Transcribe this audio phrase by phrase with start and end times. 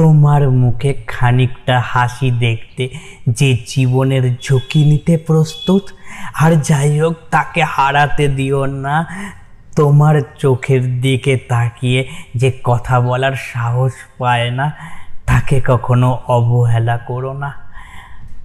[0.00, 2.88] তোমার মুখে খানিকটা হাসি দেখতে
[3.28, 5.82] যে জীবনের ঝুঁকি নিতে প্রস্তুত?
[6.34, 9.06] আর যাই হোক, তাকে হারাতে দিও না।
[9.76, 14.72] তোমার চোখের দিকে তাকিয়ে যে কথা বলার সাহস পায় না,
[15.26, 17.54] তাকে কখনো অবহেলা করো না।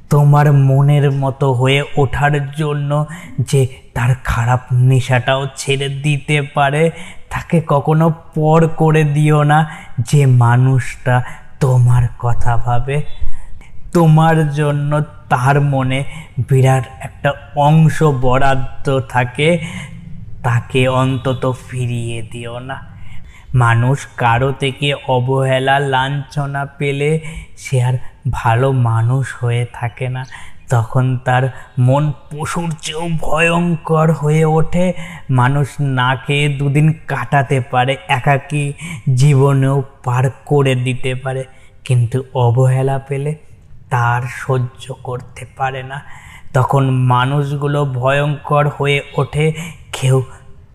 [0.10, 3.06] তোমার মনের মতো হয়ে ওঠার জন্য
[3.40, 6.92] যে তার খারাপ নেশাটাও ছেড়ে দিতে পারে,
[7.30, 13.01] তাকে কখনো পর করে দিও না যে মানুষটা তোমার কথা ভাবে।
[13.93, 16.04] তোমার জন্য তার মনে
[16.50, 19.60] বিরাট একটা অংশ বরাদ্দ থাকে।
[20.43, 22.78] তাকে অন্তত ফিরিয়ে দিও না।
[23.56, 27.20] মানুষ কারও থেকে অবহেলা, লাঞ্ছনা পেলে
[27.57, 27.93] সে আর
[28.32, 30.25] ভালো মানুষ হয়ে থাকে না।
[30.69, 31.43] তখন তার
[31.79, 34.94] মন পশুর চেয়েও ভয়ঙ্কর হয়ে ওঠে।
[35.30, 38.73] মানুষ না খেয়ে দুদিন কাটাতে পারে, একাকী
[39.14, 41.44] জীবনেও পার করে দিতে পারে।
[41.86, 43.36] কিন্তু অবহেলা পেলে
[43.89, 46.02] তার সহ্য করতে পারে না।
[46.53, 49.53] তখন মানুষগুলো ভয়ঙ্কর হয়ে ওঠে,
[50.02, 50.23] কেউ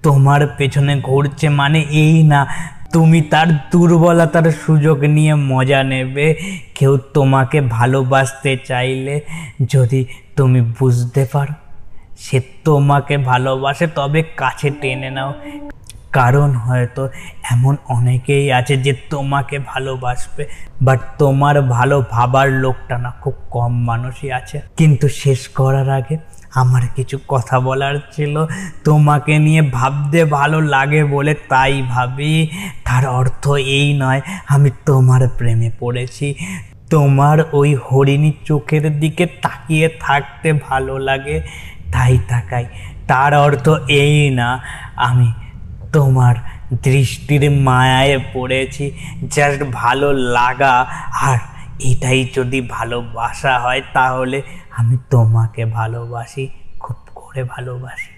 [0.03, 2.47] তোমার পেছনে ঘুরছে মানে এই না
[2.93, 6.27] তুমি তার দুর্বলতার সুযোগ নিয়ে মজা নেবে।
[6.75, 9.15] কেউ তোমাকে ভালোবাসতে চাইলে
[9.73, 10.01] যদি
[10.37, 11.55] তুমি বুঝতে পারো,
[12.19, 15.31] সে তোমাকে ভালোবাসে, তবে কাছে টেনে নাও।
[16.13, 17.09] কারণ হয়তো
[17.51, 20.47] এমন অনেকেই আছে যে তোমাকে ভালোবাসবে
[20.83, 26.19] বাট তোমার ভালো ভাবার লোকটা না, খুব কম মানুষই আছে। কিন্তু শেষ করার আগে
[26.55, 28.47] আমার কিছু কথা বলার ছিল।
[28.85, 32.49] তোমাকে নিয়ে ভাবতে ভালো লাগে বলে তাই ভাবি।
[32.85, 36.35] তার অর্থ এই নয়, আমি তোমার প্রেমে পড়েছি।
[36.91, 41.41] তোমার ওই হরিণী চোখের দিকে তাকিয়ে থাকতে ভালো লাগে।
[41.93, 42.67] তাই তাকাই।
[43.07, 44.61] তার অর্থ এই না,
[44.97, 45.33] আমি
[45.93, 46.35] তোমার
[46.83, 48.99] দৃষ্টির মায়ায় পড়েছি
[49.31, 51.39] জাস্ট ভালো লাগা। আর
[51.81, 56.49] এটাই যদি ভালোবাসা হয়, তাহলে আমি তোমাকে ভালোবাসি,
[56.81, 58.13] খুব করে ভালোবাসি।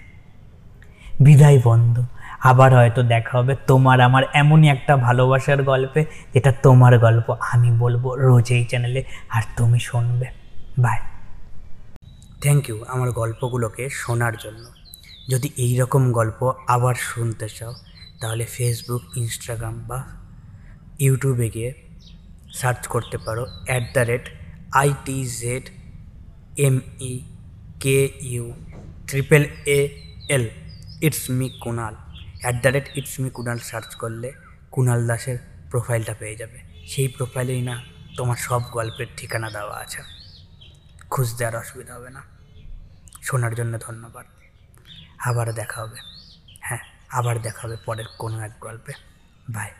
[1.19, 2.03] বিদায় বন্ধু,
[2.43, 8.13] আবার হয়তো দেখা হবে। তোমার আমার এমনই একটা ভালোবাসার গল্পে, যেটা তোমার গল্প আমি বলব
[8.13, 10.25] রোজ এই চ্যানেলে আর তুমি শুনবে।
[10.79, 10.97] বাই
[12.41, 14.82] থ্যাংক ইউ আমার গল্পগুলোকে শোনার জন্য।
[15.29, 17.73] যদি এই রকম গল্প আবার শুনতে চাও,
[18.21, 20.03] তাহলে ফেসবুক ইনস্টাগ্রাম বা
[20.99, 21.73] ইউটিউবে গিয়ে
[22.53, 24.29] সার্চ করতে পারো at the rate
[24.73, 25.69] IT Z
[26.57, 27.19] M E
[27.79, 28.53] K U
[29.07, 29.89] triple A
[30.29, 30.49] L
[31.01, 31.95] it's me Kunal
[32.41, 34.31] at the rate it's me Kunal search করলে
[34.71, 35.37] কুনাল দাসের
[35.69, 37.81] প্রোফাইলটা পেয়ে যাবে। সেই প্রোফাইলেই না
[38.17, 40.01] তোমার সব গল্পের ঠিকানা দেওয়া আছে।
[41.09, 42.21] খুঁজতে আর অসুবিধা হবে না।
[43.21, 44.25] শোনার জন্য ধন্যবাদ।
[45.19, 45.97] আবার দেখা হবে।
[46.59, 46.79] হ্যাঁ
[47.09, 48.93] আবার দেখা হবে পরের কোনো এক গল্পে।
[49.49, 49.71] বাই